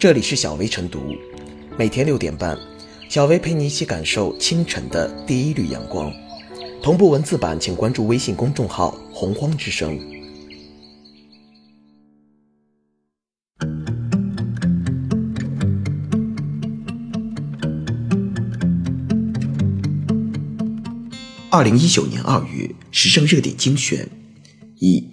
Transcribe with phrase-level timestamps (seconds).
[0.00, 1.14] 这里是小薇晨读，
[1.78, 2.58] 每天六点半，
[3.10, 6.10] 小薇陪你一起感受清晨的第一缕阳光。
[6.82, 10.00] 同步文字版，请关注微信公众号“洪荒之声”。
[21.50, 24.08] 二零一九年二月，时政热点精选
[24.78, 25.06] 一，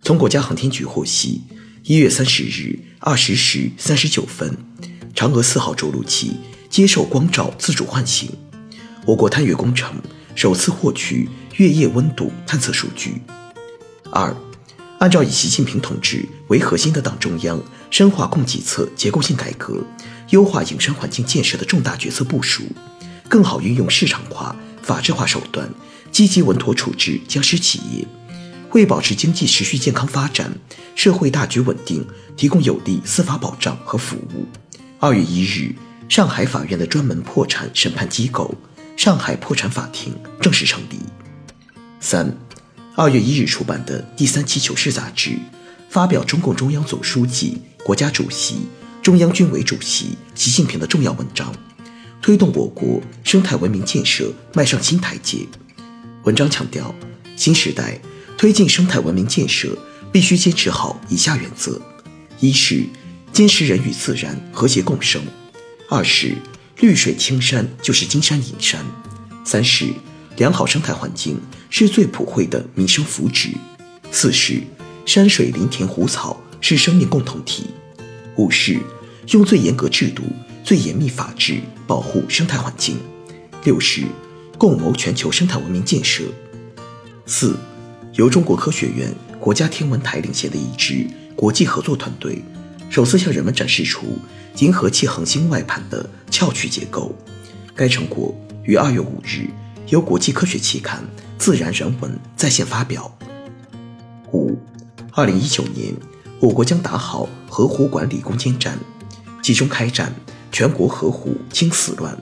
[0.00, 1.42] 从国家航天局获悉，
[1.84, 4.56] 一月三十日二十时三十九分，
[5.16, 6.36] 嫦娥四号着陆器
[6.70, 8.30] 接受光照自主唤醒，
[9.04, 9.92] 我国探月工程
[10.36, 13.20] 首次获取月夜温度探测数据。
[14.12, 14.32] 二，
[15.00, 17.60] 按照以习近平同志为核心的党中央
[17.90, 19.84] 深化供给侧结构性改革、
[20.30, 22.62] 优化营商环境建设的重大决策部署，
[23.28, 24.54] 更好运用市场化。
[24.82, 25.68] 法治化手段，
[26.10, 28.04] 积极稳妥处置僵尸企业，
[28.72, 30.50] 为保持经济持续健康发展、
[30.94, 34.46] 社会大局稳定提供有力司法保障和服务。
[34.98, 35.74] 二月一日，
[36.08, 38.54] 上海法院的专门破产审判机构——
[38.96, 40.98] 上海破产法庭正式成立。
[42.00, 42.34] 三，
[42.94, 45.38] 二月一日出版的第三期《求是》杂志，
[45.90, 48.66] 发表中共中央总书记、国家主席、
[49.02, 51.54] 中央军委主席习近平的重要文章。
[52.22, 55.46] 推动我国生态文明建设迈上新台阶。
[56.22, 56.94] 文章强调，
[57.34, 58.00] 新时代
[58.42, 59.78] 推进生态文明建设
[60.10, 61.80] 必须坚持好以下原则：
[62.40, 62.84] 一是
[63.32, 65.22] 坚持人与自然和谐共生；
[65.88, 66.34] 二是
[66.80, 68.80] 绿水青山就是金山银山；
[69.44, 69.86] 三是
[70.38, 71.40] 良好生态环境
[71.70, 73.50] 是最普惠的民生福祉；
[74.10, 74.60] 四是
[75.06, 77.66] 山水林田湖草是生命共同体；
[78.34, 78.76] 五是
[79.28, 80.24] 用最严格制度。
[80.64, 82.96] 最严密法治保护生态环境。
[83.62, 84.02] 六是
[84.58, 86.24] 共谋全球生态文明建设。
[87.24, 87.56] 四，
[88.14, 89.10] 由中国科学院、
[89.40, 92.42] 国家天文台领衔的一支国际合作团队，
[92.90, 94.18] 首次向人们展示出
[94.58, 97.14] 银河系恒星外盘的翘曲结构。
[97.74, 99.48] 该成果于二月五日
[99.88, 101.00] 由国际科学期刊
[101.38, 103.10] 《自然人文》在线发表。
[104.32, 104.58] 五，
[105.12, 105.94] 二零一九年，
[106.38, 108.78] 我国将打好河湖管理攻坚战，
[109.42, 110.12] 集中开展。
[110.54, 112.14] 全国河湖清死乱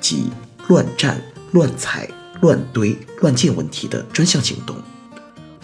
[0.00, 0.24] 及
[0.66, 4.74] 乱占、乱采、乱堆、乱建问题的专项行动，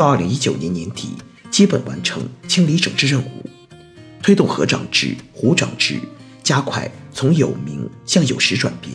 [0.02, 1.10] 到二零一九年年底
[1.48, 3.48] 基本完成清理整治任务，
[4.20, 6.00] 推动河长制、湖长制，
[6.42, 8.92] 加快从有名向有实转变，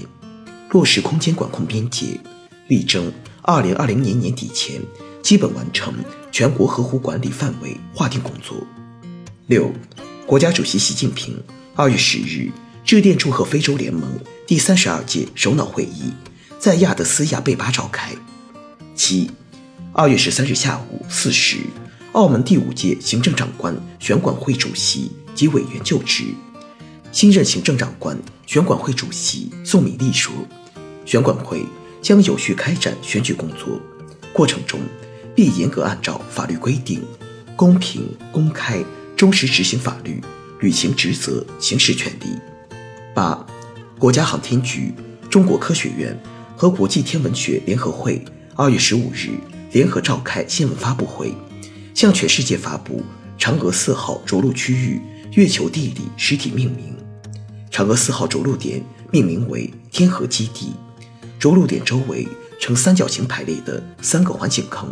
[0.72, 2.20] 落实空间管控边界，
[2.68, 3.10] 力争
[3.42, 4.82] 二零二零年年底前
[5.24, 5.94] 基本完成
[6.30, 8.58] 全国河湖管理范围划定工作。
[9.46, 9.72] 六，
[10.26, 11.42] 国家主席习近平
[11.74, 12.52] 二月十日。
[12.84, 16.12] 致电祝贺非洲联盟第三十二届首脑会议
[16.60, 18.14] 在亚的斯亚贝巴召开。
[18.94, 19.32] 七，
[20.00, 21.58] 二月十三日下午四时，
[22.12, 26.26] 澳门第五届行政长官选管会主席及委员就职。
[27.12, 28.16] 新任行政长官
[28.46, 30.32] 选管会主席宋敏丽说
[31.04, 31.66] ：“选管会
[32.00, 33.82] 将有序开展选举工作，
[34.32, 34.80] 过程中
[35.36, 37.04] 必严格按照法律规定，
[37.56, 40.22] 公平、公开、忠实执行法律，
[40.60, 42.38] 履行职责，行使权利。”
[43.16, 43.44] 八，
[43.98, 44.94] 国家航天局、
[45.28, 46.16] 中国科学院
[46.56, 49.32] 和国际天文学联合会二月十五日
[49.78, 51.32] 联合召开新闻发布会，
[51.94, 53.04] 向全世界发布
[53.38, 55.00] 嫦娥四号着陆区域
[55.34, 56.98] 月球地理实体命名。
[57.70, 60.74] 嫦娥四号着陆点命名为天河基地，
[61.38, 62.28] 着陆点周围
[62.60, 64.92] 呈三角形排列的三个环形坑，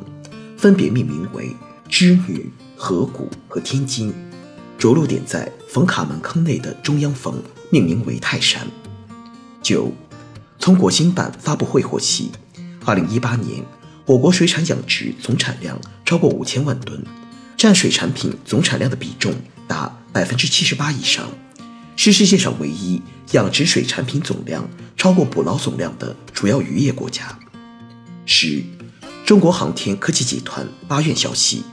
[0.56, 1.50] 分别命名为
[1.90, 4.14] 织女、河谷和天津。
[4.78, 7.42] 着陆点在冯卡门坑内的中央峰。
[7.72, 8.62] 命名为泰山。
[9.64, 9.92] 九，
[10.60, 12.30] 从国新办发布会获悉，
[12.86, 13.66] 二零一八年
[14.06, 17.04] 我国水产养殖总产量超过五千万吨，
[17.58, 19.34] 占水产品总产量的比重
[19.68, 21.28] 达百分之七十八以上，
[21.96, 23.02] 是世界上唯一
[23.32, 27.40] 养殖水产品总量超过捕捞总量的主要渔业国家。
[28.28, 28.64] 十，
[29.26, 31.64] 中国航天科技集团八院消息，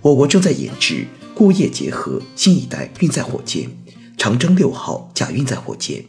[0.00, 3.70] 我国正在研制固液结合新一代运载火箭。
[4.16, 6.04] 长征六号假运载火箭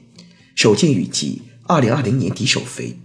[0.56, 2.98] 首舰预计二零二零年底首飞。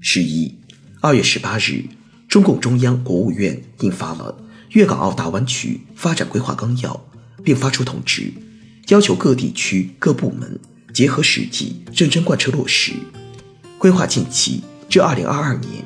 [0.00, 0.58] 十一，
[1.04, 1.84] 二月十八日，
[2.30, 4.34] 中共中央、国务院印发了
[4.70, 6.94] 《粤港澳大湾区发展规划纲要》，
[7.42, 8.32] 并发出通知，
[8.88, 10.58] 要求各地区各部门
[10.94, 12.94] 结合实际，认真贯彻落实
[13.76, 15.84] 规划，近期至二零二二年，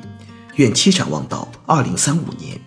[0.55, 2.57] 远期展望到二零三五年。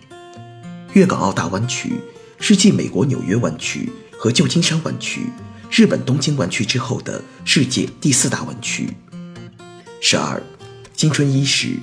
[0.93, 1.93] 粤港澳大湾区
[2.39, 5.21] 是继美国纽约湾区和旧金山湾区。
[5.71, 8.95] 日本东京湾区之后的世界第四大湾区。
[9.99, 10.39] 十二，
[10.93, 11.79] 今春伊始，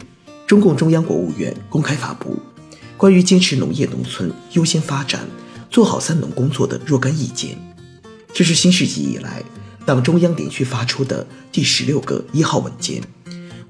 [0.51, 2.37] 中共中央、国务院公开发布
[2.97, 5.25] 关于坚持农业农村优先发展、
[5.71, 7.57] 做好三农工作的若干意见。
[8.35, 9.45] 这是新世纪以来
[9.87, 13.01] 党中央连续发出的第十六个一号文件，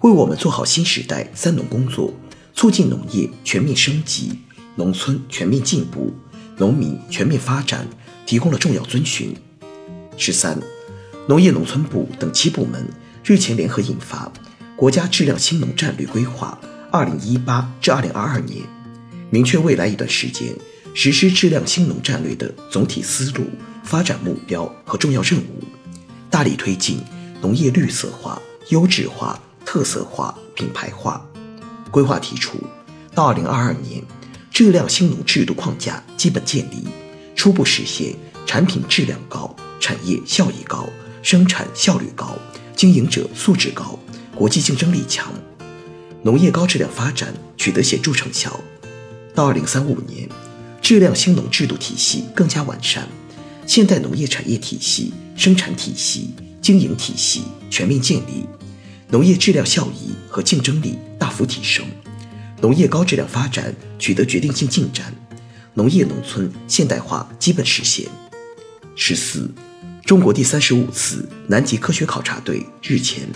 [0.01, 2.15] 为我们做好新时代“三农”工作，
[2.55, 4.39] 促进农业全面升级、
[4.77, 6.11] 农村全面进步、
[6.57, 7.87] 农民全面发展
[8.25, 9.37] 提供了重要遵循。
[10.17, 10.59] 十三，
[11.29, 12.89] 农业农村部等七部门
[13.23, 14.25] 日前联合印发
[14.81, 16.59] 《国家质量兴农战略规划
[16.91, 18.63] （二零一八至二零二二年）》，
[19.29, 20.57] 明确未来一段时间
[20.95, 23.45] 实施质量兴农战略的总体思路、
[23.85, 25.63] 发展目标和重要任务。
[26.31, 26.99] 大力推进
[27.43, 28.41] 农业绿色化、
[28.71, 31.23] 优质化、特色化、品牌化。
[31.91, 32.57] 规划提出，
[33.15, 34.03] 到二零二二年，
[34.51, 36.89] 质量兴农制度框架基本建立，
[37.37, 38.15] 初步实现
[38.47, 40.89] 产品质量高、产业效益高、
[41.23, 42.35] 生产效率高、
[42.75, 43.99] 经营者素质高、
[44.41, 45.31] 国际竞争力强，
[46.23, 48.59] 农业高质量发展取得显著成效。
[49.35, 50.27] 到二零三五年，
[50.81, 53.07] 质量兴农制度体系更加完善。
[53.67, 56.31] 现代农业产业体系、生产体系、
[56.63, 58.47] 经营体系全面建立，
[59.11, 61.85] 农业质量效益和竞争力大幅提升，
[62.63, 65.15] 农业高质量发展取得决定性进展，
[65.75, 68.09] 农业农村现代化基本实现。
[68.97, 69.51] 十四，
[70.07, 73.29] 中国第三十五次南极科学考察队日前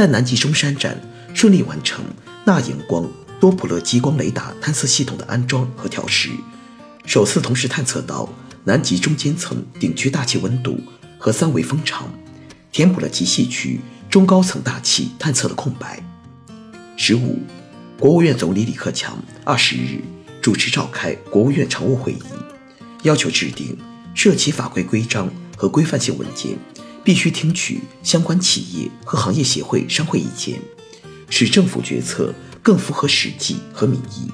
[0.00, 0.98] 在南极中山站
[1.34, 2.02] 顺利完成
[2.46, 3.06] 钠荧光
[3.38, 6.30] 多普勒激光雷达探测系统的安装和调试，
[7.04, 8.26] 首次同时探测到。
[8.64, 10.80] 南极中间层顶区大气温度
[11.18, 12.10] 和三维风场，
[12.72, 16.02] 填补了极细区中高层大气探测的空白。
[16.96, 17.38] 十五，
[17.98, 20.00] 国务院总理李克强二十日
[20.40, 22.22] 主持召开国务院常务会议，
[23.02, 23.76] 要求制定
[24.14, 26.56] 涉及法规规章和规范性文件，
[27.02, 30.60] 必须听取相关企业和行业协会商会意见，
[31.28, 34.30] 使政府决策更符合实际和民意。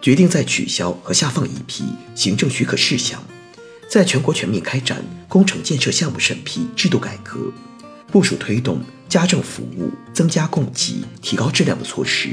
[0.00, 1.84] 决定再取消和下放一批
[2.14, 3.22] 行政许可事项。
[3.88, 7.52] 在全国全面开展工程建设项目审批制度改革，
[8.10, 12.30] 部署推动家政服务增加供给、提高质量的措施，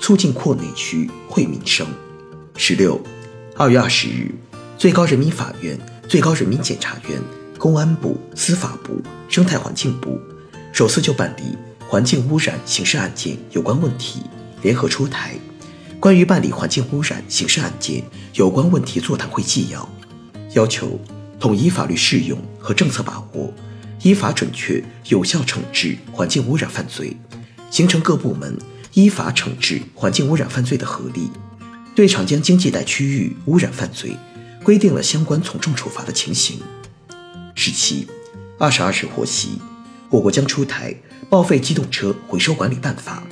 [0.00, 1.86] 促进扩内需、惠民生。
[2.56, 3.00] 十六，
[3.54, 4.34] 二月二十日，
[4.78, 7.20] 最高人民法院、最高人民检察院、
[7.58, 10.20] 公安部、司法部、生态环境部
[10.72, 11.56] 首次就办理
[11.88, 14.22] 环境污染刑事案件有关问题
[14.62, 15.34] 联合出台
[16.00, 18.02] 《关于办理环境污染刑事案件
[18.34, 19.80] 有关问题座谈会纪要》。
[20.54, 20.98] 要求
[21.38, 23.52] 统一法律适用和政策把握，
[24.02, 27.16] 依法准确有效惩治环境污染犯罪，
[27.70, 28.56] 形成各部门
[28.94, 31.30] 依法惩治环境污染犯罪的合力。
[31.94, 34.16] 对长江经济带区域污染犯罪，
[34.62, 36.60] 规定了相关从重处罚的情形。
[37.58, 38.06] 十七，
[38.58, 39.58] 二十二日获悉，
[40.10, 40.92] 我国将出台
[41.30, 43.26] 《报废机动车回收管理办法》，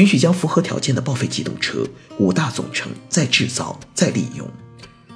[0.00, 1.84] 允许将符合条件的报废机动车
[2.18, 4.48] 五大总成再制造、再利用。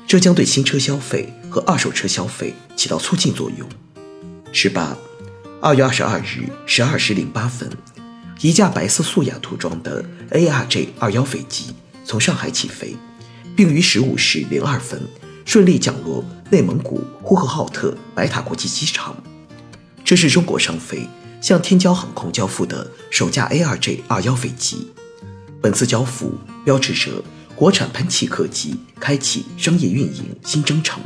[0.09, 3.67] 这将对新车消费和二手车消费起到促进作用。
[4.51, 4.97] 十八，
[5.61, 7.71] 二月二十二日十二时零八分，
[8.41, 11.73] 一架白色素雅涂装的 ARJ 二幺飞机
[12.05, 12.97] 从上海起飞，
[13.55, 15.01] 并于十五时零二分
[15.45, 19.17] 顺利降落内蒙古呼和浩特白塔国际机场。
[20.05, 21.09] 这是中国商飞
[21.41, 24.93] 向天骄航空交付的首架 ARJ 二幺飞机。
[25.61, 26.33] 本次交付
[26.65, 27.23] 标志着。
[27.55, 31.01] 国产喷气客机开启商业运营新征程，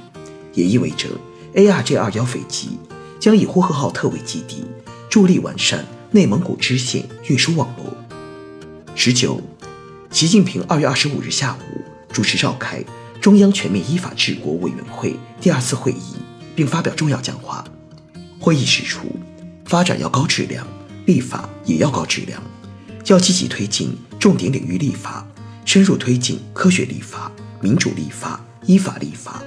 [0.54, 1.08] 也意味着
[1.54, 2.78] ARJ 二幺飞机
[3.18, 4.64] 将以呼和浩特为基地，
[5.10, 7.94] 助力完善内蒙古支线运输网络。
[8.94, 9.42] 十九，
[10.10, 12.82] 习近平二月二十五日下午主持召开
[13.20, 16.14] 中央全面依法治国委员会第二次会议，
[16.54, 17.64] 并发表重要讲话。
[18.38, 19.08] 会议指出，
[19.64, 20.66] 发展要高质量，
[21.06, 22.40] 立法也要高质量，
[23.06, 25.26] 要积极推进重点领域立法。
[25.64, 29.42] 深入推进科学立法、民主立法、依法立法，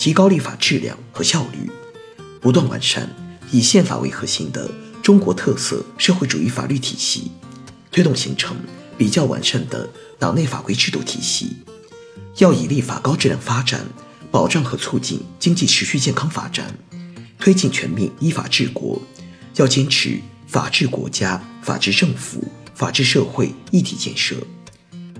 [0.00, 1.70] 提高立法质量和效率，
[2.40, 3.08] 不断完善
[3.52, 4.68] 以宪法为核心的
[5.00, 7.30] 中国特色社会主义法律体系，
[7.92, 8.56] 推动形成
[8.98, 11.58] 比较完善的党内法规制度体系。
[12.38, 13.84] 要以立法高质量发展，
[14.30, 16.74] 保障和促进经济持续健康发展，
[17.38, 19.00] 推进全面依法治国。
[19.56, 22.42] 要坚持法治国家、法治政府、
[22.74, 24.36] 法治社会一体建设。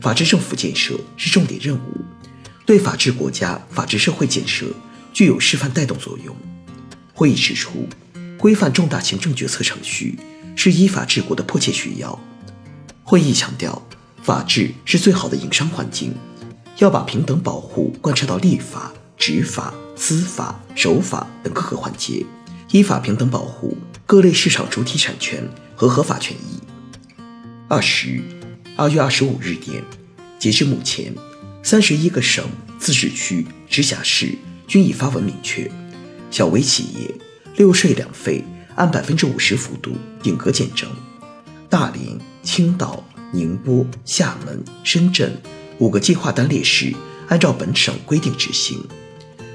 [0.00, 2.04] 法治政府建设是重点任务，
[2.64, 4.66] 对法治国家、法治社会建设
[5.12, 6.34] 具有示范带动作用。
[7.12, 7.86] 会议指出，
[8.38, 10.18] 规范重大行政决策程序
[10.56, 12.18] 是依法治国的迫切需要。
[13.02, 13.82] 会议强调，
[14.22, 16.14] 法治是最好的营商环境，
[16.78, 22.24] 要把平等保护贯彻到立法、执法、司法、守法等各个环节，
[22.70, 25.46] 依法平等保护各类市场主体产权
[25.76, 26.60] 和合法权益。
[27.68, 28.22] 二十。
[28.76, 29.84] 二月二十五日电，
[30.38, 31.14] 截至目前，
[31.62, 32.42] 三十一个省、
[32.78, 35.70] 自治区、直辖市均已发文明确，
[36.30, 37.14] 小微企业
[37.56, 38.42] 六税两费
[38.74, 40.88] 按百分之五十幅度顶格减征。
[41.68, 45.36] 大连、青岛、宁波、厦门、深圳
[45.80, 46.94] 五个计划单列市
[47.28, 48.78] 按照本省规定执行。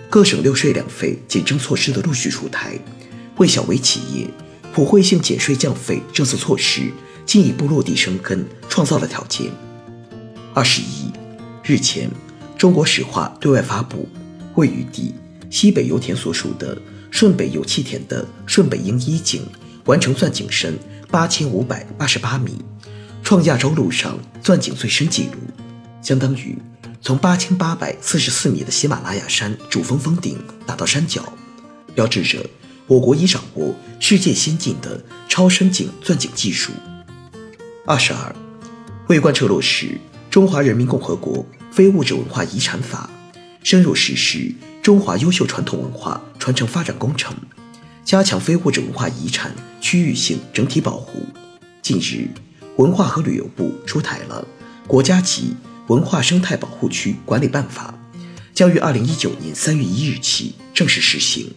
[0.09, 2.77] 各省六税两费减征措施的陆续出台，
[3.37, 4.27] 为小微企业
[4.73, 6.91] 普惠性减税降费政策措施
[7.25, 9.51] 进一步落地生根创造了条件。
[10.53, 11.11] 二十一
[11.63, 12.09] 日前，
[12.57, 14.09] 中国石化对外发布，
[14.55, 15.13] 位于地
[15.51, 16.75] 西北油田所属的
[17.11, 19.43] 顺北油气田的顺北英一井
[19.85, 20.79] 完成钻井深
[21.11, 22.55] 八千五百八十八米，
[23.21, 25.64] 创亚洲陆上钻井最深纪录，
[26.05, 26.55] 相当于。
[27.01, 31.33] 从八千八百四十四米的喜马拉雅山主峰峰顶打到山脚，
[31.93, 32.43] 标志着
[32.87, 36.71] 我国已掌握世界先进的超深井钻井技术。
[37.85, 38.35] 二十二，
[39.07, 39.85] 为贯彻落实
[40.31, 43.09] 《中华人民共和国非物质文化遗产法》，
[43.63, 47.35] 深入实施中华优秀传统文化传承发展工程，
[48.03, 51.19] 加强非物质文化遗产区域性整体保护。
[51.83, 52.27] 近日，
[52.77, 54.43] 文化和旅游部出台了
[54.87, 55.55] 国家级。
[55.87, 57.93] 文化生态保护区管理办法
[58.55, 61.53] 将于二零一九年三月一日起正式实行。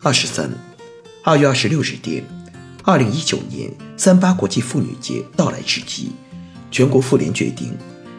[0.00, 0.50] 二十三，
[1.22, 2.24] 二月二十六日电，
[2.84, 6.12] 二零一九年三八国际妇女节到来之际，
[6.70, 7.76] 全国妇联决定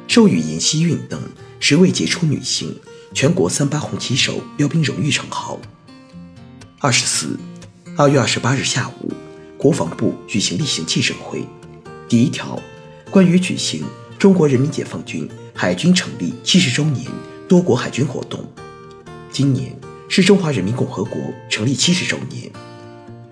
[0.07, 1.19] 授予闫希韵等
[1.59, 2.77] 十位杰出女性
[3.13, 5.59] 全国三八红旗手标兵荣誉称号。
[6.79, 7.39] 二十四，
[7.97, 9.11] 二月二十八日下午，
[9.57, 11.43] 国防部举行例行记者会，
[12.07, 12.61] 第一条，
[13.09, 13.83] 关于举行。
[14.19, 17.09] 中国人民解放军海军成立七十周年
[17.47, 18.45] 多国海军活动，
[19.31, 19.73] 今年
[20.09, 21.17] 是中华人民共和国
[21.49, 22.51] 成立七十周年。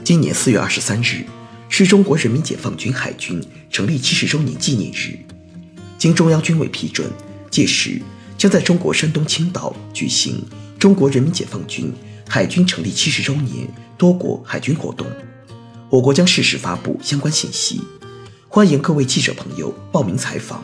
[0.01, 1.25] 今年四月二十三日
[1.67, 5.19] 是中国人民解放军海军成立七十周年纪念日。
[5.97, 7.05] 经中央军委批准，
[7.51, 8.01] 届时
[8.37, 10.41] 将在中国山东青岛举行
[10.79, 11.93] 中国人民解放军
[12.29, 13.67] 海军成立七十周年
[13.97, 15.05] 多国海军活动。
[15.89, 17.81] 我国将适时发布相关信息，
[18.47, 20.63] 欢迎各位记者朋友报名采访。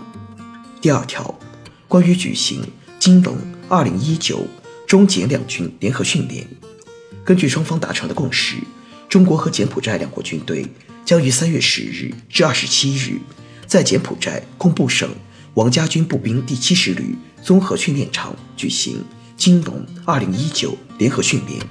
[0.84, 1.40] 第二条，
[1.88, 2.62] 关于举行
[3.00, 3.38] 金龙
[3.70, 4.46] 二零一九
[4.86, 6.46] 中柬两军联合训练，
[7.24, 8.58] 根据双方达成的共识，
[9.08, 10.68] 中国和柬埔寨两国军队
[11.06, 13.18] 将于三月十日至二十七日，
[13.66, 15.10] 在柬埔寨工布省
[15.54, 19.02] 王家军步兵第七十旅综合训练场举行
[19.38, 21.62] 金龙二零一九联合训练。